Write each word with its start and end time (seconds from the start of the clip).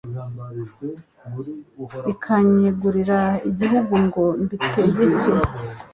ikanyegurira 2.13 3.19
ibihugu 3.49 3.93
ngo 4.05 4.23
mbitegeke 4.41 5.31